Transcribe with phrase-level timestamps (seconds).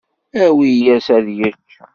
[0.45, 1.71] Awi-yas ad yečč.